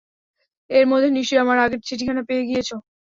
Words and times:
এর 0.69 0.85
মধ্যে 0.87 1.09
নিশ্চই 1.11 1.41
আমার 1.43 1.57
আগের 1.59 1.81
চিঠিখানা 1.87 2.21
পেয়ে 2.29 2.47
গিয়েছ। 2.49 2.69